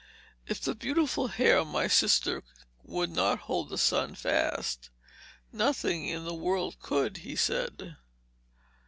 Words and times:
"If 0.47 0.59
the 0.59 0.73
beautiful 0.73 1.27
hair 1.27 1.59
of 1.59 1.67
my 1.67 1.85
sister 1.87 2.41
would 2.83 3.11
not 3.11 3.41
hold 3.41 3.69
the 3.69 3.77
sun 3.77 4.15
fast, 4.15 4.89
nothing 5.53 6.07
in 6.07 6.23
the 6.25 6.33
world 6.33 6.79
could," 6.79 7.17
he 7.17 7.35
said. 7.35 7.97